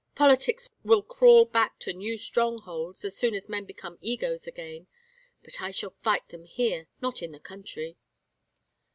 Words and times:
Politics 0.15 0.67
will 0.83 1.03
crawl 1.03 1.45
back 1.45 1.77
to 1.81 1.93
new 1.93 2.17
strongholds, 2.17 3.05
as 3.05 3.15
soon 3.15 3.35
as 3.35 3.47
men 3.47 3.65
become 3.65 3.99
egos 4.01 4.47
again, 4.47 4.87
but 5.43 5.61
I 5.61 5.69
shall 5.69 5.93
fight 6.01 6.29
them 6.29 6.45
here, 6.45 6.87
not 7.01 7.21
in 7.21 7.31
the 7.33 7.39
country." 7.39 7.97